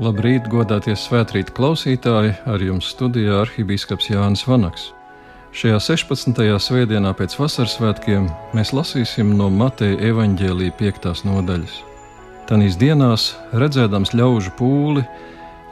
[0.00, 4.86] Labrīt, godāties svētkrīt klausītāji, ar jums studijā arhibīskaps Jānis Vanaks.
[5.52, 6.40] Šajā 16.
[6.56, 11.10] svētdienā pēc vasaras svētkiem mēs lasīsim no Mateja evaņģēlīja 5.
[11.28, 11.74] nodaļas.
[12.48, 15.04] Tanīs dienās, redzēdams ļaužu pūli,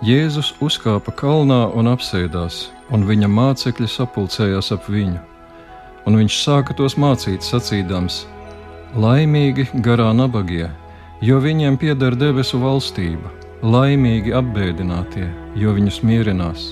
[0.04, 5.24] Jēzus uzkāpa kalnā un apsēdās, un viņa mācekļi sapulcējās ap viņu.
[6.04, 8.26] Un viņš sāka tos mācīt, sacīdams:
[8.92, 10.68] Laimīgi garā nabagie,
[11.24, 15.24] jo viņiem pieder debesu valstība Laimīgi apbēdinātie,
[15.58, 16.68] jo viņus mierinās,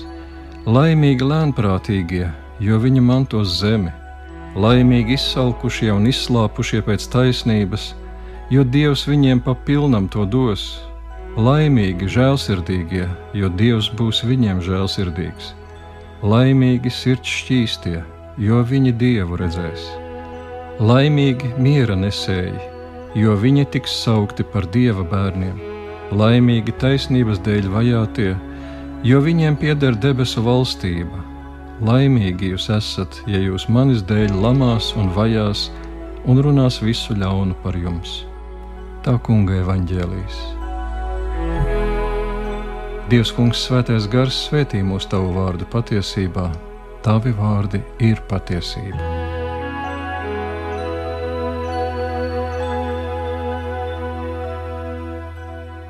[0.63, 2.29] laimīgi lēnprātīgie,
[2.63, 3.91] jo viņi mantos zemi,
[4.55, 7.89] laimīgi izsalkušie un izslāpušie pēc taisnības,
[8.55, 10.79] jo Dievs viņiem pa pilnam to dos,
[11.35, 15.53] laimīgi žēlsirdīgie, jo Dievs būs viņiem žēlsirdīgs,
[16.23, 17.97] laimīgi sirds šķīstie,
[18.39, 19.91] jo viņi Dievu redzēs,
[20.79, 22.61] laimīgi miera nesēji,
[23.19, 25.75] jo viņi tiks saukti par Dieva bērniem
[26.15, 28.31] laimīgi taisnības dēļ vajātie,
[29.03, 31.23] jo viņiem pieder debesu valstība.
[31.83, 35.67] Laimīgi jūs esat, ja jūs manis dēļ lamās un vajās
[36.25, 38.23] un runās visu ļaunu par jums.
[39.05, 40.39] Tā kunga evaņģēlīs.
[43.07, 46.49] Dievs, kungs, svētais gars, svētī mūsu tavu vārdu patiesībā.
[47.05, 49.26] Tavi vārdi ir patiesība.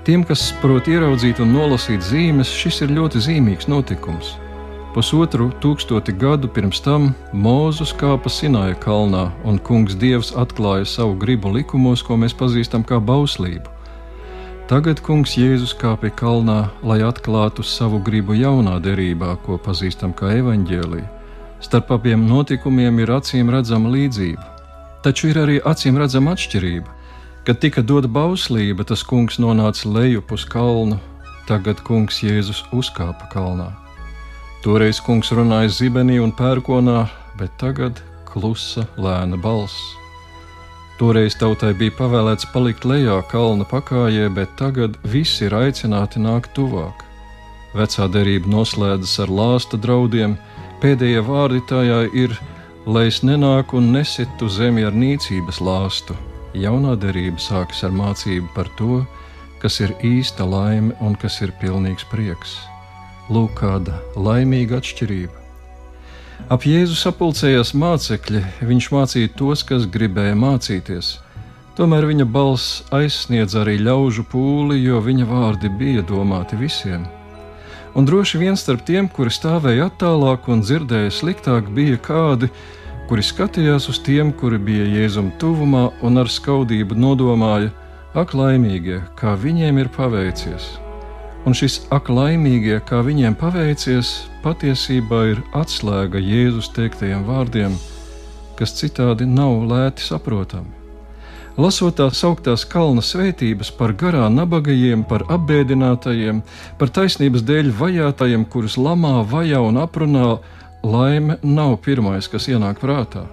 [0.08, 4.38] Tiem, kas prot ieraudzīt un nolasīt zīmes, šis ir ļoti zīmīgs notikums.
[4.96, 11.52] Pusotru tūkstoti gadu pirms tam Mūzus kāpa Sinaja kalnā, un Kungs Dievs atklāja savu gribu
[11.52, 13.68] likumos, ko mēs pazīstam kā bauslību.
[14.72, 21.10] Tagad Kungs Jēzus kāpja kalnā, lai atklātu savu gribu jaunā derībā, ko pazīstam kā evaņģēlīja.
[21.68, 24.54] Starp abiem notikumiem ir acīm redzama līdzība,
[25.04, 26.96] taču ir arī acīm redzama atšķirība.
[27.48, 30.98] Kad tika dota bauslība, tas kungs nonāca lejup uz kalnu,
[31.48, 33.70] tagad kungs Jēzus uzkāpa kalnā.
[34.66, 37.06] Toreiz kungs runāja zibenī un pērkonā,
[37.40, 39.80] bet tagad klusa, lēna balss.
[41.00, 47.08] Toreiz tautai bija pavēlēts palikt lejā kalna pakājē, bet tagad visi ir aicināti nākt tuvāk.
[47.80, 50.36] Vecā derība noslēdzas ar lāsta draudiem,
[50.84, 52.36] pēdējie vārdi tajā ir,
[52.84, 56.18] lai es nenāku un nesitu zemi ar nīcības lāstu,
[56.56, 59.02] jaunā derība sākas ar mācību par to,
[59.62, 62.58] kas ir īsta laime un kas ir pilnīgs prieks.
[63.34, 65.44] Lūk, kāda laimīga atšķirība.
[66.54, 71.18] Ap Jēzu sapulcējās mācekļi, viņš mācīja tos, kas gribēja mācīties.
[71.78, 77.04] Tomēr viņa balss aizsniedz arī ļaužu pūli, jo viņa vārdi bija domāti visiem.
[77.98, 82.50] Un droši vien starp tiem, kuri stāvēja attālāk un dzirdēja sliktāk, bija kādi,
[83.08, 87.72] kuri skatījās uz tiem, kuri bija Jēzum tuvumā un ar skaudību nodomāja,
[88.18, 90.66] ak, laimīgie, kā viņiem ir paveicies.
[91.48, 94.12] Un šis ak, laimīgie, kā viņiem paveicies,
[94.44, 97.78] patiesībā ir atslēga Jēzus teiktajiem vārdiem,
[98.60, 100.74] kas citādi nav lēti saprotami.
[101.58, 106.44] Lasot tās augtās kalna svētības par garā nabagajiem, par apbēdinātajiem,
[106.78, 110.28] par taisnības dēļ vajātajiem, kurus lamā, vajā un aprunā,
[110.84, 113.26] laime nav pirmais, kas ienāk prātā.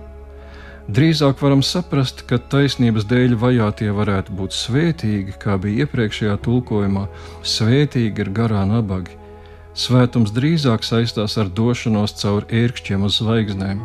[0.84, 7.06] Drīzāk varam saprast, ka taisnības dēļ vajātie varētu būt svētīgi, kā bija iepriekšējā tulkojumā,
[7.40, 9.16] svētīgi ir garā nabagi.
[9.74, 13.80] Svētums drīzāk saistās ar došanos caur ērkšķiem uz zvaigznēm.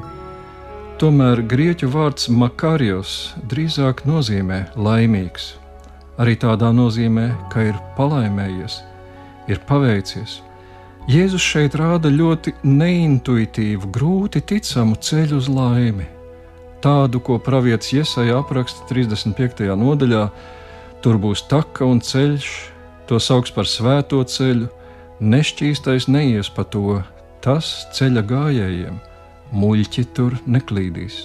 [1.00, 3.16] Tomēr grieķu vārds makarijos
[3.48, 5.54] drīzāk nozīmē laimīgs.
[6.20, 8.82] Arī tādā nozīmē, ka ir palaimējies,
[9.48, 10.42] ir paveicies.
[11.10, 16.06] Jēzus šeit rāda ļoti neintuitīvu, grūti ticamu ceļu uz laimi.
[16.86, 19.72] Tādu, ko pravietis Iesaja apraksta 35.
[19.74, 20.28] nodaļā,
[21.02, 22.52] tur būs taka un ceļš,
[23.10, 24.70] to sauc par svēto ceļu,
[25.18, 27.02] nešķīstais neies pa to,
[27.42, 29.02] tas ceļa gājējiem,
[29.50, 31.24] muļķi tur neklīdīs.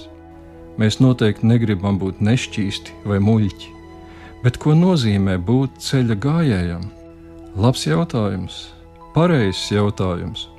[0.81, 3.75] Mēs noteikti negribam būt nešķīsti vai muļķi,
[4.41, 6.89] bet ko nozīmē būt ceļa gājējam?
[7.53, 8.74] Labs jautājums!
[9.15, 10.49] Pareizs jautājums.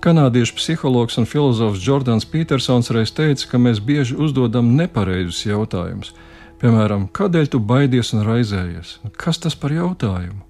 [0.00, 6.14] Kanādiešu psihologs un filozofs Jordans Petersons reiz teica, ka mēs bieži uzdodam nepareizus jautājumus.
[6.62, 8.94] Piemēram, kādēļ tu baidies un raizējies?
[9.20, 10.40] Kas tas par jautājumu?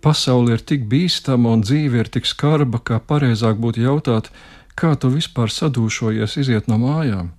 [0.00, 4.32] Pasaule ir tik bīstama un dzīve ir tik skarba, ka pareizāk būtu jautāt,
[4.72, 7.30] kā tu vispār sadūšojies iziet no mājām,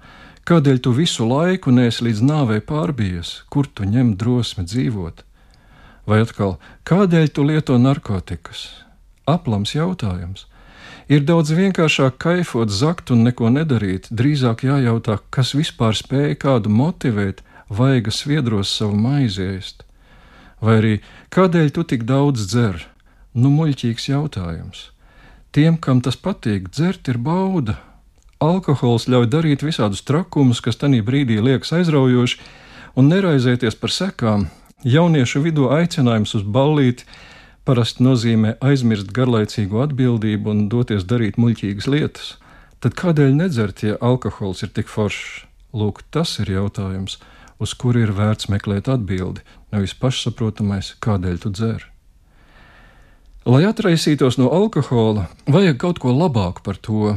[0.46, 5.26] kādēļ tu visu laiku neesi līdz nāvei pārbies, kur tu ņem drosmi dzīvot?
[6.06, 8.83] Vai atkal, kādēļ tu lieto narkotikas?
[9.30, 10.48] Aplams jautājums.
[11.12, 14.08] Ir daudz vienkāršāk kaifot, zakt un neko nedarīt.
[14.12, 19.84] Drīzāk jājautā, kas vispār spēja kādu motivēt, vaiga sviedros savu maizi ēst.
[20.64, 20.96] Vai arī
[21.36, 22.88] kādēļ tu tik daudz dzer,
[23.34, 24.92] Nu, muļķīgs jautājums.
[25.54, 27.80] Tiem, kam tas patīk, dzert ir bauda.
[28.38, 32.38] Alkohols ļauj darīt visādus trakumus, kas tajā brīdī liekas aizraujoši,
[32.94, 34.46] un neraizēties par sekām.
[34.86, 37.08] Jauniešu vidū aicinājums uz ballīti
[37.68, 42.34] parasti nozīmē aizmirst garlaicīgo atbildību un doties darīt muļķīgas lietas.
[42.84, 45.46] Tad kādēļ nedzert, ja alkohols ir tik foršs?
[45.74, 47.16] Lūk, tas ir jautājums,
[47.58, 49.42] uz kuru ir vērts meklēt atbildi,
[49.74, 51.88] nevis pašsaprotamais, kādēļ tu dzer.
[53.50, 57.16] Lai atraisītos no alkohola, vajag kaut ko labāku par to.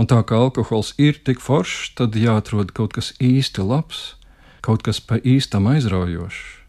[0.00, 4.16] Un tā kā alkohols ir tik foršs, tad jāatrod kaut kas īsti labs,
[4.64, 6.61] kaut kas pa īstam aizraujošs.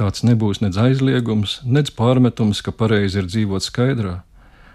[0.00, 4.22] Tāds nebūs nedz aizliegums, nedz pārmetums, ka pareizi ir dzīvot skaidrā.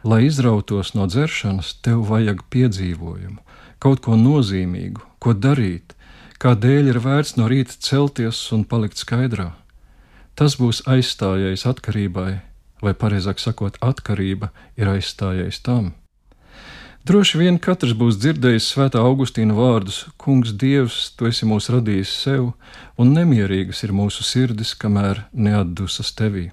[0.05, 3.39] Lai izrautos no dzeršanas, tev vajag piedzīvojumu,
[3.81, 5.95] kaut ko nozīmīgu, ko darīt,
[6.37, 9.55] kādēļ ir vērts no rīta celties un palikt skaidrā.
[10.37, 12.29] Tas būs aizstājējis atkarībai
[12.85, 15.95] vai pareizāk sakot, atkarība ir aizstājējis tam.
[17.05, 22.47] Droši vien katrs būs dzirdējis svētā Augustīna vārdus: Kungs, Dievs, tu esi mūs radījis sev,
[22.97, 26.47] un nemierīgas ir mūsu sirdis, kamēr neatdusas tevī.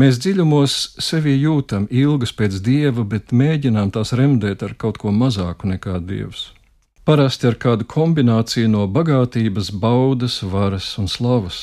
[0.00, 5.68] Mēs dziļumos sevī jūtam ilgas pēc dieva, bet mēģinām tās remdēt ar kaut ko mazāku
[5.68, 6.46] nekā dievs.
[7.04, 11.58] Parasti ar kādu kombināciju no bagātības, baudas, varas un slavas,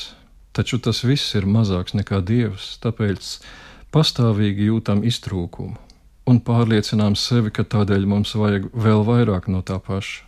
[0.54, 3.32] taču tas viss ir mazāks nekā dievs, tāpēc
[3.90, 5.85] pastāvīgi jūtam iztrūkumu
[6.26, 10.24] un pārliecinām sevi, ka tādēļ mums vajag vēl vairāk no tā paša.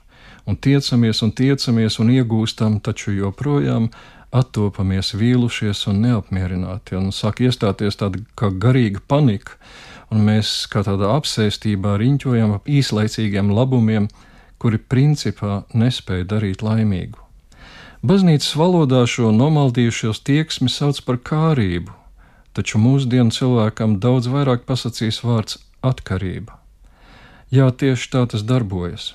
[0.48, 3.90] Un tiecamies un tiecamies un iegūstam, taču joprojām
[4.32, 9.58] attopamies vīlušies un neapmierināti, un sāk iestāties tāda kā garīga panika,
[10.12, 14.08] un mēs kā tādā apsēstībā riņķojam ap īslaicīgiem labumiem,
[14.58, 17.20] kuri principā nespēja darīt laimīgu.
[18.08, 21.92] Baznīcas valodā šo nomaldījušos tieksmi sauc par kārību,
[22.54, 26.58] taču mūsdienu cilvēkam daudz vairāk pasakīs vārds atkarība.
[27.54, 29.14] Jā, tieši tā tas darbojas.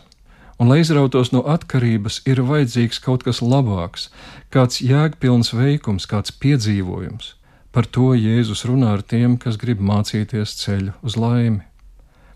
[0.62, 4.08] Un, lai izrautos no atkarības, ir vajadzīgs kaut kas labāks,
[4.54, 7.34] kāds jēgpilns veikums, kāds piedzīvojums.
[7.74, 11.64] Par to Jēzus runā ar tiem, kas grib mācīties ceļu uz laimi.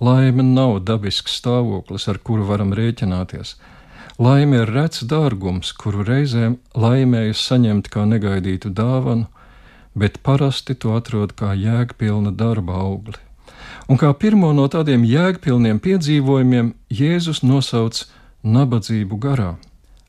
[0.01, 3.55] Laime nav dabisks stāvoklis, ar kuru varam rēķināties.
[4.17, 9.29] Laime ir rets dārgums, kuru reizēm laimējas saņemt kā negaidītu dāvanu,
[9.93, 13.26] bet parasti to atrod kā jēgpilna darba augli.
[13.87, 18.01] Un kā pirmo no tādiem jēgpilniem piedzīvojumiem Jēzus nosauc
[18.43, 19.53] nabadzību garā,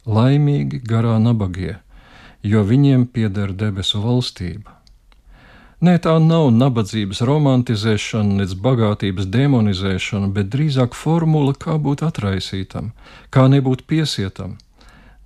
[0.07, 1.77] laimīgi garā nabagie,
[2.43, 4.75] jo viņiem pieder debesu valstība.
[5.79, 12.91] Nē, tā nav nabadzības romantizēšana, nec bagātības demonizēšana, bet drīzāk formula, kā būt atraisītam,
[13.31, 14.57] kā nebūt piesietam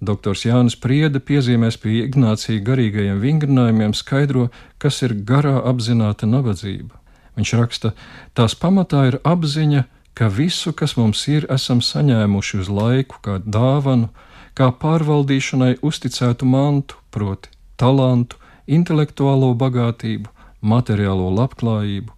[0.03, 4.49] Doktors Jānis Priede piezīmēs pie Ignācija garīgajiem vingrinājumiem skaidro,
[4.83, 7.02] kas ir garā apzināta nabadzība.
[7.39, 7.93] Viņš raksta,
[8.37, 14.11] tās pamatā ir apziņa, ka visu, kas mums ir, esam saņēmuši uz laiku, kā dāvanu,
[14.59, 17.49] kā pārvaldīšanai uzticētu mantu, proti,
[17.81, 18.37] talantu,
[18.69, 20.29] intelektuālo bagātību,
[20.61, 22.13] materiālo labklājību,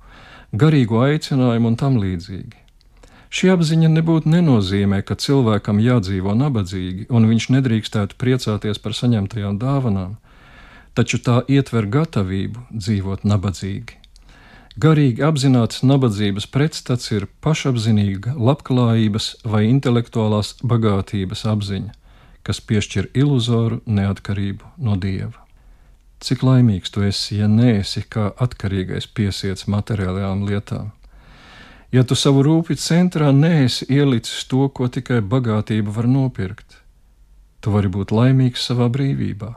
[0.53, 2.61] garīgo aicinājumu un tam līdzīgi.
[3.35, 10.15] Šī apziņa nebūtu nenozīmē, ka cilvēkam jādzīvo nabadzīgi, un viņš nedrīkstētu priecāties par saņemtajām dāvanām,
[10.95, 14.04] taču tā ietver gatavību dzīvot nabadzīgi.
[14.81, 21.95] Garīgi apzināts nabadzības pretstats ir pašapziņīga labklājības vai intelektuālās bagātības apziņa,
[22.43, 25.39] kas piešķir iluzoru neatkarību no dieva.
[26.25, 30.93] Cik laimīgs tu esi, ja neesi kā atkarīgais piesiets materiālajām lietām?
[31.95, 36.81] ja tu savu rūpju centrā neesi ielicis to, ko tikai bagātība var nopirkt.
[37.63, 39.55] Tu vari būt laimīgs savā brīvībā.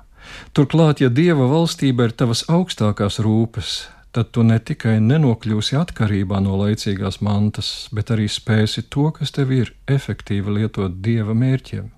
[0.53, 6.55] Turklāt, ja Dieva valstība ir tavas augstākās rūpes, tad tu ne tikai nenokļūsi atkarībā no
[6.57, 11.91] laicīgās mantas, bet arī spēsi to, kas tev ir, efektīvi lietot Dieva mērķiem.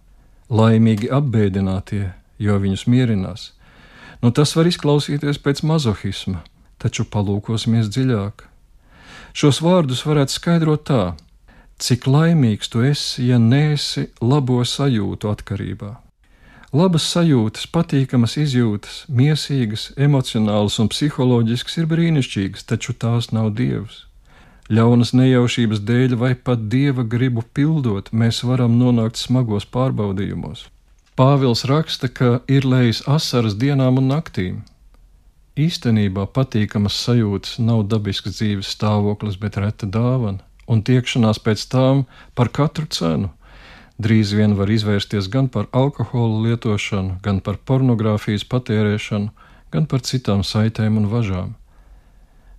[0.52, 2.10] Laimīgi apbēdinātie,
[2.44, 3.46] jo viņus mierinās.
[4.20, 6.44] Nu, tas var izklausīties pēc mazohisma,
[6.84, 8.44] taču palūkosimies dziļāk.
[9.32, 11.04] Šos vārdus varētu skaidrot tā:
[11.80, 15.96] cik laimīgs tu esi, ja nēsi labo sajūtu atkarībā.
[16.70, 24.04] Labas sajūtas, patīkamas izjūtas, mīsīgas, emocionālas un psiholoģiskas ir brīnišķīgas, taču tās nav dievs.
[24.70, 30.68] Ļaunas nejaušības dēļ vai pat dieva gribu pildot, mēs varam nonākt smagos pārbaudījumos.
[31.18, 34.62] Pāvils raksta, ka ir lejis asaras dienām un naktīm,
[35.60, 40.40] Īstenībā patīkamas sajūtas nav dabisks dzīves stāvoklis, bet reta dāvana,
[40.72, 42.06] un tiekšanās pēc tām
[42.38, 43.32] par katru cenu
[44.00, 49.30] drīz vien var izvērsties gan par alkohola lietošanu, gan par pornogrāfijas patērēšanu,
[49.72, 51.56] gan par citām saitēm un važām.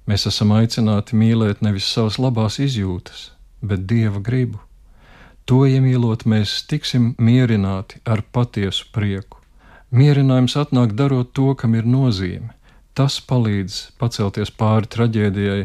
[0.06, 3.30] Mēs esam aicināti mīlēt nevis savas labās izjūtas,
[3.62, 4.60] bet dieva gribu.
[5.50, 9.40] To iemīlot, mēs tiksim mierināti ar patiesu prieku.
[9.90, 12.52] Mierinājums atnāk darot to, kam ir nozīme.
[12.94, 15.64] Tas palīdz pacelties pāri traģēdijai,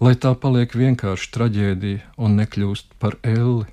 [0.00, 3.66] lai tā paliek vienkārši traģēdija un nekļūst par elli.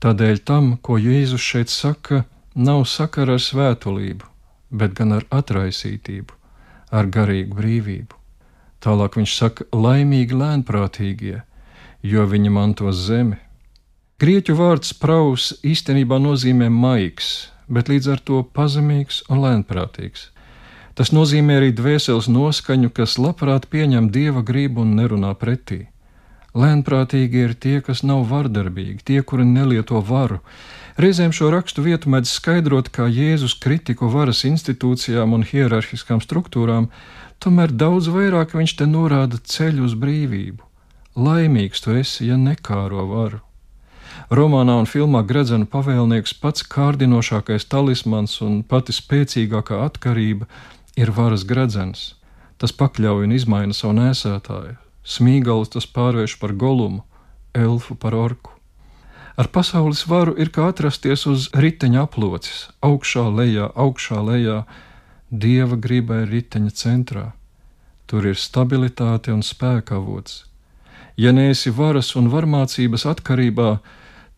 [0.00, 2.22] Tādēļ tam, ko Jēzus šeit saka,
[2.54, 4.24] nav sakara ar svētulību,
[4.72, 6.32] bet gan ar atraisītību,
[6.88, 8.16] ar garīgu brīvību.
[8.80, 11.42] Tālāk viņš saka, laimīgi lēnprātīgie,
[12.00, 13.36] jo viņi mantos zemi.
[14.20, 20.30] Grieķu vārds praus īstenībā nozīmē maigs, bet līdz ar to pazemīgs un lēnprātīgs.
[20.96, 25.86] Tas nozīmē arī dvēseles noskaņu, kas labprāt pieņem dieva gribu un nerunā pretī.
[26.54, 30.40] Lēnprātīgi ir tie, kas nav vardarbīgi, tie, kuri nelieto varu.
[31.00, 36.90] Reizēm šo rakstu vietu mēdz skaidrot kā Jēzus kritiku varas institūcijām un hierarhiskām struktūrām,
[37.38, 40.66] tomēr daudz vairāk viņš te norāda ceļu uz brīvību.
[41.16, 43.40] Laimīgs tu esi, ja nekāro varu.
[44.30, 50.46] Romānā un filmā Gredzena pavēlnieks pats kārdinošākais talismans un pati spēcīgākā atkarība
[50.98, 52.14] ir varas gredzens.
[52.58, 54.89] Tas pakļauj un izmaina savu nēsētāju.
[55.04, 57.04] Smīgalis tas pārvērš par golumu,
[57.54, 58.52] elfu par orku.
[59.40, 64.64] Ar pasaules varu ir kā atrasties uz riteņa aplocis, augšā, lejā, augšā, lejā.
[65.30, 67.30] Dieva griba ir riteņa centrā.
[68.10, 70.44] Tur ir stabilitāte un spēka avots.
[71.16, 73.70] Ja neesi varas un varmācības atkarībā,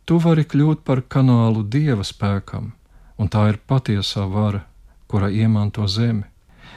[0.04, 2.72] tu vari kļūt par kanālu dieva spēkam,
[3.18, 4.62] un tā ir patiesā vara,
[5.08, 6.28] kura iemanto zemi.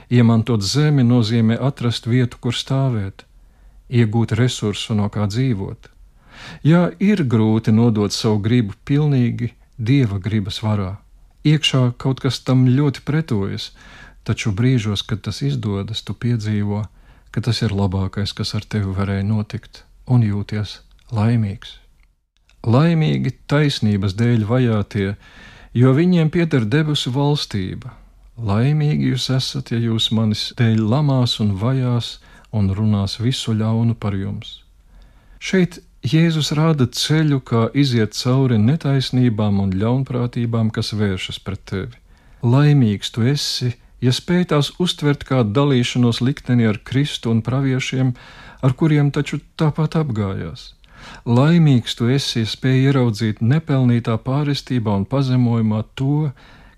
[0.09, 3.25] Iemantot zemi nozīmē atrast vietu, kur stāvēt,
[3.89, 5.89] iegūt resursu, no kā dzīvot.
[6.67, 10.97] Jā, ir grūti nodot savu gribu pilnīgi dieva gribas varā.
[11.45, 13.71] Iekšā kaut kas tam ļoti pretojas,
[14.25, 16.85] taču brīžos, kad tas izdodas, tu piedzīvo,
[17.31, 20.79] ka tas ir labākais, kas ar tevi varēja notikt, un jūties
[21.13, 21.77] laimīgs.
[22.65, 25.11] Laimīgi taisnības dēļ vajātie,
[25.77, 27.93] jo viņiem pieder debesu valstība,
[28.35, 32.17] Laimīgi jūs esat, ja jūs manis dēļ lamās un vajās
[32.55, 34.61] un runās visu ļaunu par jums.
[35.39, 41.97] Šeit Jēzus rāda ceļu, kā iziet cauri netaisnībām un ļaunprātībām, kas vēršas pret tevi.
[42.45, 43.71] Laimīgs tu esi,
[44.05, 48.13] ja spēj tās uztvert kā dalīšanos likteni ar Kristu un praviešiem,
[48.61, 50.75] ar kuriem taču tāpat apgājās.
[51.25, 56.29] Laimīgs tu esi, ja spēj ieraudzīt nepelnītā pārestībā un pazemojumā to,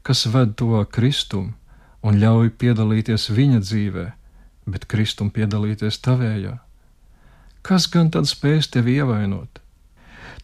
[0.08, 1.52] kas ved tuvāk Kristum
[2.00, 4.06] un ļauj piedalīties viņa dzīvē,
[4.68, 6.58] bet Kristum piedalīties tavējā.
[7.66, 9.62] Kas gan tad spēs tevi ievainot?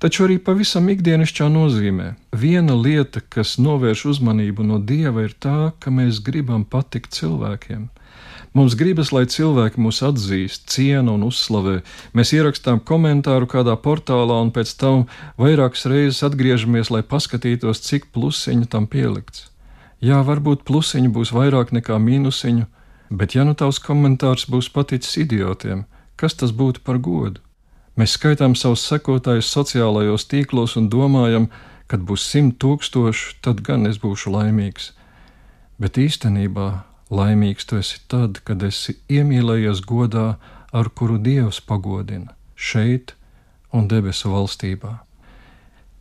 [0.03, 5.93] Taču arī pavisam ikdienišķā nozīmē viena lieta, kas novērš uzmanību no dieva, ir tā, ka
[5.93, 7.85] mēs gribam patikt cilvēkiem.
[8.53, 11.79] Mums gribas, lai cilvēki mūs atzīst, ciena un uzslavē.
[12.13, 15.07] Mēs ierakstām komentāru kādā portālā un pēc tam
[15.41, 19.47] vairākas reizes atgriežamies, lai paskatītos, cik plusiņu tam pielikts.
[20.03, 22.67] Jā, varbūt plusiņu būs vairāk nekā mīnusiņu,
[23.17, 25.85] bet ja nu tavs komentārs būs paticis idiotiem,
[26.17, 27.41] kas tas būtu par godu?
[27.93, 31.45] Mēs skaitām savus sekotājus sociālajos tīklos un domājam,
[31.87, 34.91] kad būs simt tūkstoši, tad gan es būšu laimīgs.
[35.77, 36.69] Bet īstenībā
[37.13, 40.39] laimīgs tu esi tad, kad esi iemīlējies godā,
[40.73, 43.13] ar kuru Dievs pagodina šeit
[43.73, 44.95] un debesu valstībā.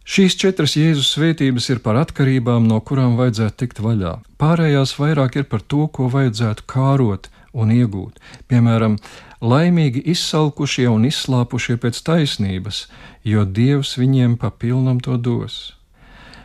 [0.03, 4.17] Šīs četras Jēzus svētības ir par atkarībām, no kurām vajadzētu tikt vaļā.
[4.43, 8.19] Pārējās vairāk ir par to, ko vajadzētu kārot un iegūt.
[8.51, 8.97] Piemēram,
[9.39, 12.89] laimīgi izsalkušie un izslāpušie pēc taisnības,
[13.23, 15.77] jo Dievs viņiem pa pilnam to dos.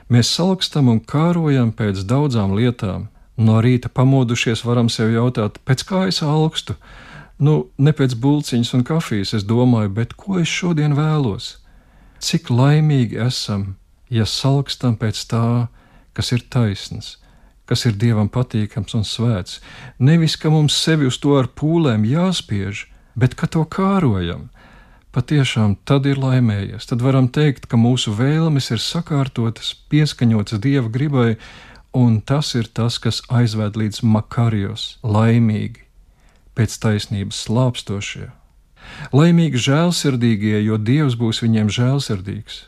[0.08, 3.10] Mēs salkstam un kārojam pēc daudzām lietām.
[3.38, 6.78] No rīta pamodušies, varam sev jautāt, pēc kā es augstu.
[7.38, 11.58] Nu, ne pēc bulciņas un kafijas es domāju, bet ko es šodien vēlos?
[12.20, 13.76] Cik laimīgi esam,
[14.10, 15.68] ja salkstam pēc tā,
[16.18, 17.18] kas ir taisns,
[17.70, 19.60] kas ir dievam patīkams un svēts.
[20.00, 24.48] Nevis, ka mums sevi uz to ar pūlēm jāspiež, bet ka to kārojam.
[25.14, 26.90] Patiešām tad ir laimējies.
[26.90, 31.38] Tad varam teikt, ka mūsu vēlmes ir sakārtotas, pieskaņotas dieva gribai,
[31.98, 35.88] un tas ir tas, kas aizved līdz makarijos, laimīgi,
[36.58, 38.30] pēc taisnības slāpstošie.
[39.16, 42.66] Laimīgi žēlsirdīgie, jo Dievs būs viņiem žēlsirdīgs.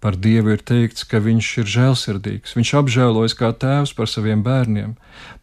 [0.00, 4.94] Par Dievu ir teikts, ka Viņš ir žēlsirdīgs, Viņš apžēlojas kā tēvs par saviem bērniem.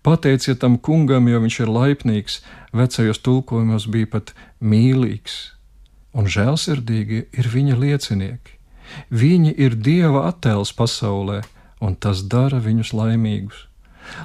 [0.02, 2.40] Pateiciet tam kungam, jo Viņš ir laipnīgs,
[2.74, 5.54] vecajos tulkojumos bija pat mīlīgs.
[6.18, 8.58] Un žēlsirdīgi ir Viņa liecinieki.
[9.14, 11.44] Viņi ir Dieva attēls pasaulē,
[11.84, 13.68] un tas dara viņus laimīgus.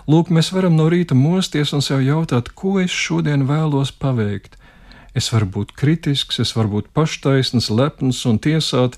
[0.08, 4.56] Lūk, mēs varam no rīta mosties un sev jautāt, ko es šodien vēlos paveikt,
[5.12, 8.96] Es varu būt kritisks, es varu būt paštaisns, lepns un tiesāt,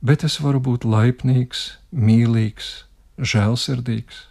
[0.00, 2.70] bet es varu būt laipnīgs, mīlīgs,
[3.20, 4.24] žēlsirdīgs.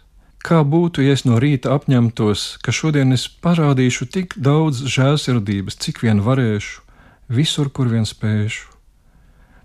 [0.46, 6.02] Kā būtu, ja es no rīta apņemtos, ka šodien es parādīšu tik daudz žēlsirdības, cik
[6.06, 6.82] vien varēšu,
[7.38, 8.76] visur, kur vien spēšu?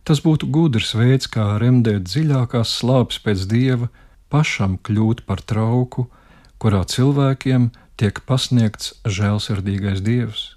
[0.05, 3.91] Tas būtu gudrs veids, kā remdēt dziļākās slāpes pēc dieva,
[4.33, 6.07] pašam kļūt par trauku,
[6.57, 7.69] kurā cilvēkiem
[8.01, 10.55] tiek pasniegts žēlsirdīgais dievs.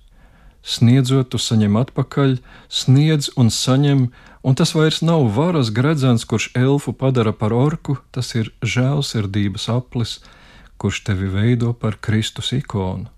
[0.64, 2.38] Sniedzot, tu saņem atpakaļ,
[2.72, 4.06] sniedz un saņem,
[4.40, 10.18] un tas vairs nav varas gredzens, kurš elfu padara par orku, tas ir žēlsirdības aplis,
[10.80, 13.10] kurš tevi veido par Kristus ikonu.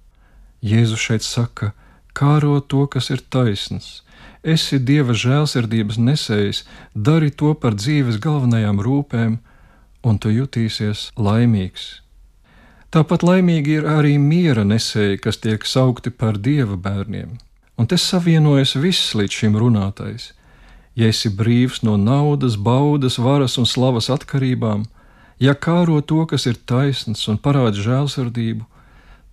[0.59, 1.71] Jēzus šeit saka:
[2.19, 4.03] kāro to, kas ir taisns,
[4.43, 9.39] esi dieva žēlsirdības nesējs, dari to par dzīves galvenajām rūpēm,
[10.03, 12.06] un tu jutīsies laimīgs.
[12.97, 17.35] Tāpat laimīgi ir arī miera nesēji, kas tiek saukti par dieva bērniem.
[17.77, 20.31] Un te savienojas viss līdz šim runātais.
[20.97, 24.87] Ja esi brīvs no naudas, baudas, varas un slavas atkarībām,
[25.37, 28.65] ja kāro to, kas ir taisns un parāda žēlsirdību,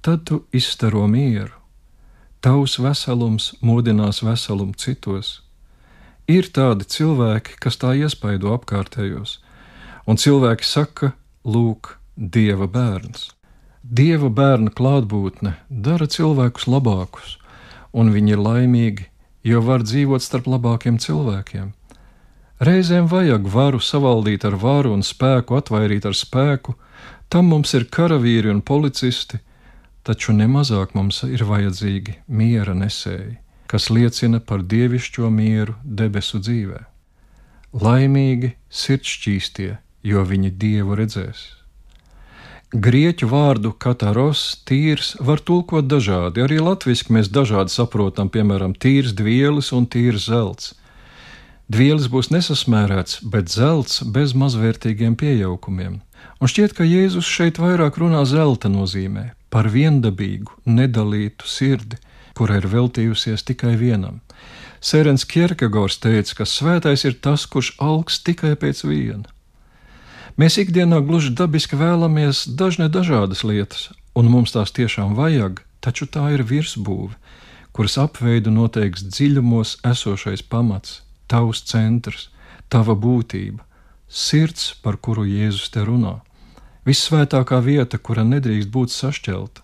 [0.04, 1.56] tad tu izstaro mieru.
[2.44, 5.38] Tavs veselums modinās veselumu citos.
[6.28, 9.38] Ir tādi cilvēki, kas tā iespaido apkārtējos,
[10.04, 11.14] un cilvēki saka,
[11.48, 13.32] lūk, Dieva bērns.
[13.84, 17.38] Dieva bērna klātbūtne dara cilvēkus labākus,
[17.92, 19.08] un viņi ir laimīgi,
[19.44, 21.74] jo var dzīvot starp labākiem cilvēkiem.
[22.64, 26.78] Reizēm vajag varu savaldīt ar varu un spēku atvairīt ar spēku,
[27.28, 29.42] tam mums ir karavīri un policisti,
[30.08, 33.36] taču nemazāk mums ir vajadzīgi miera nesēji,
[33.68, 36.80] kas liecina par dievišķo mieru debesu dzīvē.
[37.84, 39.76] Laimīgi sirdsšķīstie,
[40.08, 41.63] jo viņi dievu redzēs.
[42.74, 46.42] Grieķu vārdu kataros, tīrs, var tulkot dažādi.
[46.42, 50.72] Arī latviešu mēs dažādi saprotam, piemēram, tīrs dvielis un tīrs zelts.
[51.70, 56.00] Dvielis būs nesasmērēts, bet zelts bez mazvērtīgiem pieaukumiem.
[56.42, 62.02] Un šķiet, ka Jēzus šeit vairāk runā zelta nozīmē par viendabīgu, nedalītu sirdi,
[62.34, 64.18] kura ir veltījusies tikai vienam.
[64.82, 69.30] Sērens Kierkegors teica, ka svētais ir tas, kurš augsts tikai pēc viena.
[70.34, 76.32] Mēs ikdienā gluži dabiski vēlamies dažne dažādas lietas, un mums tās tiešām vajag, taču tā
[76.34, 77.14] ir virsbūve,
[77.70, 82.32] kuras apveidu noteiks dziļumos esošais pamats, tavs centrs,
[82.66, 83.62] tava būtība,
[84.10, 86.16] sirds, par kuru Jēzus te runā,
[86.90, 89.62] vissvētākā vieta, kura nedrīkst būt sašķelta.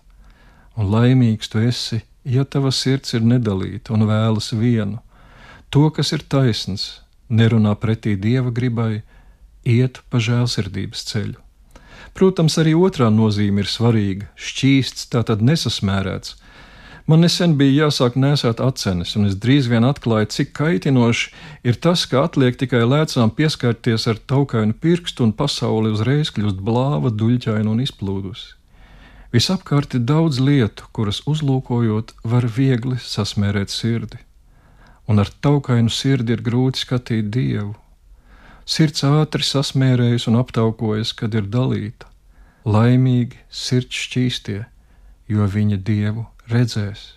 [0.78, 5.02] Un laimīgs tu esi, ja tava sirds ir nedalīta un vēlas vienu,
[5.70, 9.02] to, kas ir taisns, nerunā pretī dieva gribai,
[9.64, 11.38] iet pa žēlsirdības ceļu.
[12.14, 16.34] Protams, arī otrā nozīme ir svarīga- šķīsts, tātad nesasmērēts.
[17.06, 21.32] Man nesen bija jāsāk nesēt acenes, un es drīz vien atklāju, cik kaitinoši
[21.64, 27.10] ir tas, ka atliek tikai lēcām pieskarties ar taukainu pirkstu, un pasaule uzreiz kļūst blāva,
[27.10, 28.54] duļķaina un izplūdusi.
[29.32, 34.18] Visapkārt ir daudz lietu, kuras uzlūkojot, var viegli sasmērēt sirdi,
[35.08, 37.74] un ar taukainu sirdi ir grūti skatīt dievu,
[38.70, 42.06] Sirds ātri sasmērējas un aptaukojas, kad ir dalīta.
[42.62, 44.60] Laimīgi sirds šķīstie,
[45.32, 47.16] jo viņa dievu redzēs.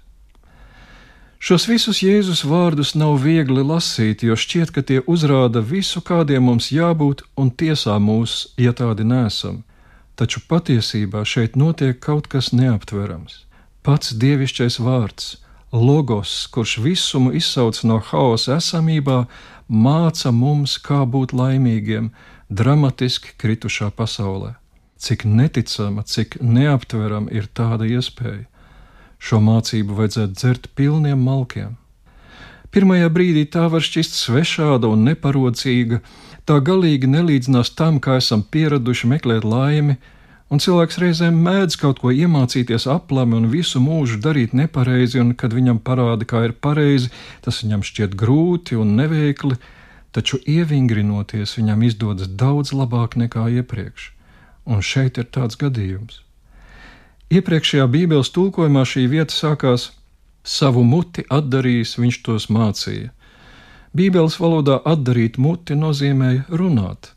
[1.43, 6.71] Šos visus Jēzus vārdus nav viegli lasīt, jo šķiet, ka tie uzrāda visu, kādiem mums
[6.71, 9.61] jābūt, un tiesā mūs, ja tādi nesam.
[10.15, 13.43] Taču patiesībā šeit notiek kaut kas neaptverams.
[13.83, 15.33] Pats dievišķais vārds,
[15.75, 19.25] logos, kurš visumu izsauc no haosa esamībā,
[19.67, 22.11] māca mums, kā būt laimīgiem
[22.49, 24.55] dramatiski kritušā pasaulē.
[24.97, 28.45] Cik neticama, cik neaptverama ir tāda iespēja.
[29.19, 31.77] Šo mācību vajadzētu dzert pilniem malkiem.
[32.73, 35.99] Pirmajā brīdī tā var šķist svešāda un neparocīga,
[36.47, 39.99] tā galīgi nelīdzinās tam, kā esam pieraduši meklēt laimi,
[40.53, 45.55] Un cilvēks reizēm mēdz kaut ko iemācīties aplami un visu mūžu darīt nepareizi, un kad
[45.57, 47.09] viņam parāda, kā ir pareizi,
[47.41, 49.57] tas viņam šķiet grūti un neveikli,
[50.13, 54.11] taču ievingrinoties viņam izdodas daudz labāk nekā iepriekš.
[54.69, 56.21] Un šeit ir tāds gadījums.
[57.33, 59.89] Iepriekšējā Bībeles tulkojumā šī vieta sākās:
[60.45, 63.09] savu muti atdarījis, viņš tos mācīja.
[63.97, 67.15] Bībeles valodā atdarīt muti nozīmēja runāt.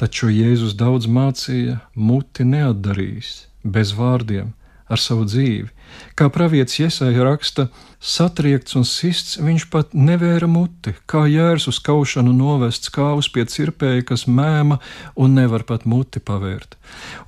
[0.00, 4.50] Taču Jēzus daudz mācīja, muti neatdarīs, bez vārdiem,
[4.90, 5.70] ar savu dzīvi.
[6.18, 7.68] Kā pravietis Iesaija raksta,
[8.02, 14.04] satriekts un sists, viņš pat nevēra muti, kā jērs uz kaušanu novests kāvus pie cirpēja,
[14.10, 14.80] kas mēma
[15.14, 16.76] un nevar pat muti pavērt.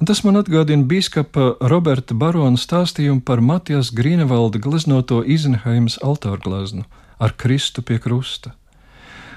[0.01, 6.85] Un tas man atgādina biskapa Roberta Barona stāstījumu par Matijas Grīnevalda gleznoto Izenheimas altārgleznu
[7.19, 8.53] ar Kristu pie krusta.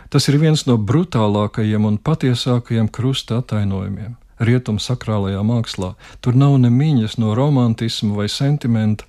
[0.09, 5.93] Tas ir viens no brutālākajiem un patiesākajiem krusta attainojumiem rietumu sakrālajā mākslā.
[6.23, 9.05] Tur nav ne miņas no romantisma vai sentimenta,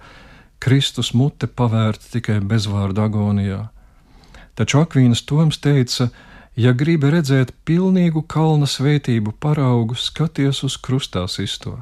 [0.61, 3.61] Kristus mute pavērta tikai bezvārdu agonijā.
[4.59, 6.11] Taču Akvīnas Toms teica,
[6.57, 11.79] ja gribi redzēt pilnīgu kalna svētību paraugu, skaties uz krustā sisto,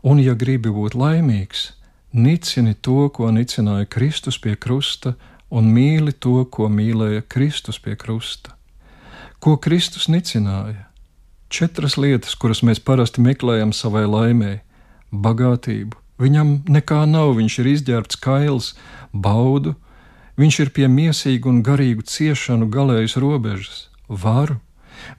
[0.00, 1.72] un ja gribi būt laimīgs,
[2.16, 5.12] nicini to, ko nicināja Kristus pie krusta,
[5.50, 8.54] un mīli to, ko mīlēja Kristus pie krusta.
[9.38, 10.86] Ko Kristus nicināja?
[11.48, 14.60] Četras lietas, kuras mēs parasti meklējam savai laimēji-
[15.26, 15.94] bagātību.
[16.18, 18.74] Viņam nekā nav, viņš ir izģērbts kails,
[19.14, 19.76] baudu,
[20.38, 24.58] viņš ir pie miesīgu un garīgu ciešanu galējas robežas, varu,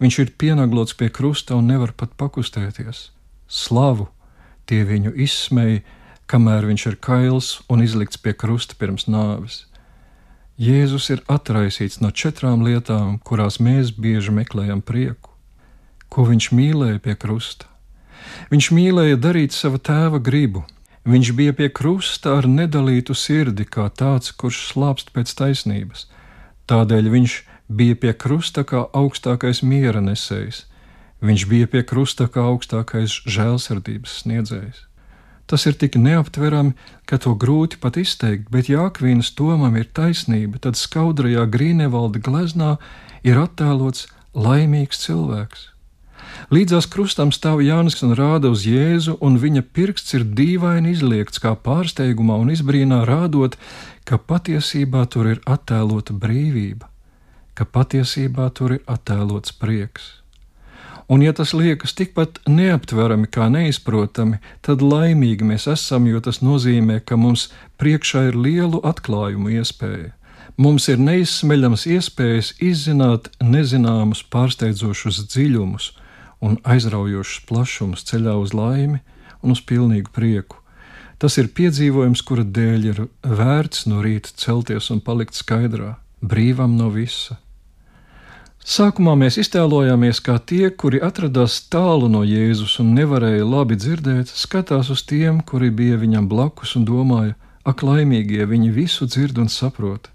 [0.01, 3.09] viņš ir pienaglots pie krusta un nevar pat pakustēties,
[3.47, 4.09] slavu,
[4.65, 5.83] tie viņu izsmēja,
[6.27, 9.66] kamēr viņš ir kails un izlikts pie krusta pirms nāves.
[10.57, 15.37] Jēzus ir atraisīts no četrām lietām, kurās mēs bieži meklējam prieku
[16.09, 17.67] ko viņš mīlēja pie krusta.
[18.51, 20.63] Viņš mīlēja darīt sava tēva gribu.
[21.07, 26.07] Viņš bija pie krusta ar nedalītu sirdi, kā tāds, kurš slāpst pēc taisnības.
[26.67, 27.35] Tādēļ viņš
[27.71, 30.65] bija pie krusta kā augstākais miera nesējs.
[31.23, 34.83] Viņš bija pie krusta kā augstākais žēlsirdības sniedzējs.
[35.47, 36.75] Tas ir tik neaptverami,
[37.07, 42.75] ka to grūti pat izteikt, bet ja Akvīnas tomam ir taisnība, tad skaudrajā Grīnevalda gleznā
[43.23, 45.69] ir attēlots laimīgs cilvēks.
[46.51, 51.55] Līdzās krustam stāv Jānis un rāda uz Jēzu, un viņa pirksts ir dīvaini izliekts kā
[51.55, 53.55] pārsteigumā un izbrīnā, rādot,
[54.07, 56.91] ka patiesībā tur ir attēlota brīvība,
[57.55, 60.16] ka patiesībā tur ir attēlots prieks.
[61.07, 66.99] Un, ja tas liekas tikpat neaptverami kā neizprotami, tad laimīgi mēs esam, jo tas nozīmē,
[66.99, 67.47] ka mums
[67.79, 70.11] priekšā ir lielu atklājumu iespēja.
[70.59, 75.91] Mums ir neizsmeļamas iespējas izzināt nezināmus, pārsteidzošus dziļumus,
[76.43, 78.99] un aizraujošs plašums ceļā uz laimi
[79.41, 80.59] un uz pilnīgu prieku.
[81.17, 86.91] Tas ir piedzīvojums, kura dēļ ir vērts no rīta celties un palikt skaidrā, brīvam no
[86.93, 87.39] visa.
[88.67, 94.89] Sākumā mēs iztēlojāmies, kā tie, kuri atradās tālu no Jēzus un nevarēja labi dzirdēt, skatās
[94.91, 100.09] uz tiem, kuri bija viņam blakus un domāja, ak, laimīgie, viņi visu dzird un saprot.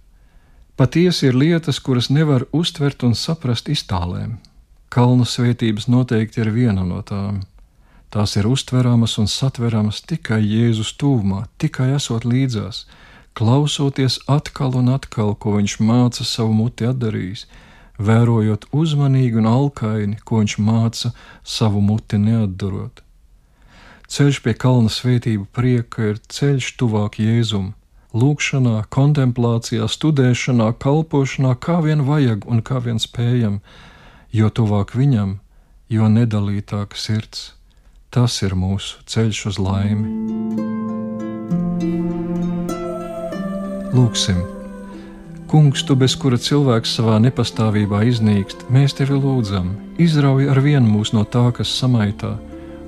[0.77, 4.37] Patiesi ir lietas, kuras nevar uztvert un saprast iztālēm.
[4.93, 7.41] Kalnu svētības noteikti ir viena no tām.
[8.13, 12.85] Tās ir uztveramas un satveramas tikai Jēzus tūmā, tikai esot līdzās,
[13.33, 17.49] klausoties atkal un atkal, ko viņš māca savu muti atdarījis,
[18.07, 21.13] vērojot uzmanīgi un alkaini, ko viņš māca
[21.45, 23.03] savu muti neatdarot.
[24.13, 27.73] Ceļš pie kalna svētību prieka ir ceļš tuvāk Jēzum,
[28.13, 33.63] lūgšanā, kontemplācijā, studēšanā, kalpošanā, kā vien vajag un kā vien spējam,
[34.33, 35.39] jo tuvāk viņam,
[35.89, 37.53] jo nedalītāka sirds.
[38.13, 40.11] Tas ir mūsu ceļš uz laimi.
[43.97, 44.62] Lūksim!
[45.53, 49.67] Kungs, tu bez kura cilvēks savā nepastāvībā iznīkst, mēs tevi lūdzam,
[50.01, 52.31] izrauj ar vienu mūs no tā, kas samaitā,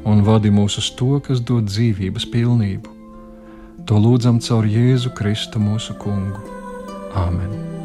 [0.08, 2.96] un vadi mūs uz to, kas dod dzīvības pilnību.
[3.84, 6.40] To lūdzam caur Jēzu Kristu mūsu Kungu.
[7.12, 7.83] Āmen!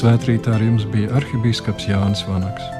[0.00, 2.79] Svētrītā ar jums bija arhibīskaps Jānis Vanaks.